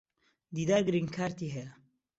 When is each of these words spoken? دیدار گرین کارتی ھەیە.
دیدار 0.55 0.81
گرین 0.87 1.07
کارتی 1.15 1.47
ھەیە. 1.55 1.67